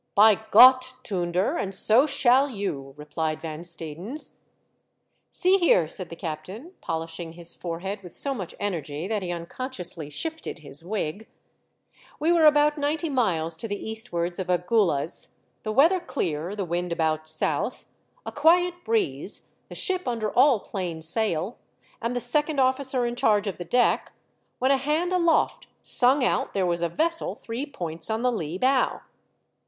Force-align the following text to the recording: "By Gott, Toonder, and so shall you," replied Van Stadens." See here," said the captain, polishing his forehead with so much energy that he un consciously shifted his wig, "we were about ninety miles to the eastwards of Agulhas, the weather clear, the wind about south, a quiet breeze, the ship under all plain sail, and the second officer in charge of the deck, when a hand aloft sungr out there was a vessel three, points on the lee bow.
"By 0.15 0.33
Gott, 0.49 0.95
Toonder, 1.03 1.61
and 1.61 1.75
so 1.75 2.07
shall 2.07 2.49
you," 2.49 2.95
replied 2.97 3.39
Van 3.39 3.59
Stadens." 3.61 4.37
See 5.31 5.59
here," 5.59 5.87
said 5.87 6.09
the 6.09 6.15
captain, 6.15 6.71
polishing 6.81 7.33
his 7.33 7.53
forehead 7.53 8.01
with 8.01 8.15
so 8.15 8.33
much 8.33 8.55
energy 8.59 9.07
that 9.07 9.21
he 9.21 9.31
un 9.31 9.45
consciously 9.45 10.09
shifted 10.09 10.57
his 10.57 10.83
wig, 10.83 11.29
"we 12.19 12.31
were 12.33 12.47
about 12.47 12.79
ninety 12.79 13.09
miles 13.09 13.55
to 13.57 13.67
the 13.67 13.77
eastwards 13.79 14.39
of 14.39 14.47
Agulhas, 14.49 15.35
the 15.61 15.71
weather 15.71 15.99
clear, 15.99 16.55
the 16.55 16.65
wind 16.65 16.91
about 16.91 17.27
south, 17.27 17.85
a 18.25 18.31
quiet 18.31 18.83
breeze, 18.83 19.49
the 19.69 19.75
ship 19.75 20.07
under 20.07 20.31
all 20.31 20.61
plain 20.61 21.03
sail, 21.03 21.59
and 22.01 22.15
the 22.15 22.19
second 22.19 22.59
officer 22.59 23.05
in 23.05 23.15
charge 23.15 23.45
of 23.45 23.59
the 23.59 23.65
deck, 23.65 24.13
when 24.57 24.71
a 24.71 24.77
hand 24.77 25.13
aloft 25.13 25.67
sungr 25.85 26.23
out 26.23 26.55
there 26.55 26.65
was 26.65 26.81
a 26.81 26.89
vessel 26.89 27.35
three, 27.35 27.67
points 27.67 28.09
on 28.09 28.23
the 28.23 28.31
lee 28.31 28.57
bow. 28.57 29.01